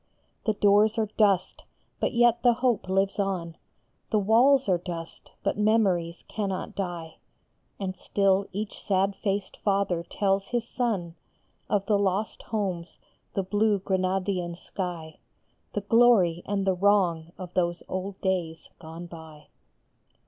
[0.47, 1.63] The doors are dust,
[1.99, 3.55] but yet the hope lives on;
[4.09, 7.17] The walls are dust, but memories cannot die;
[7.79, 11.13] .And still each sad faced father tells his son
[11.69, 12.97] Of the lost homes,
[13.35, 15.19] the blue Granadian sky,
[15.73, 19.49] The glory and the wrong of those old days gone by.